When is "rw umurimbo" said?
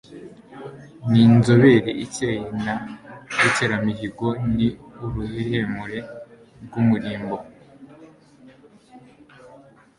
6.63-7.37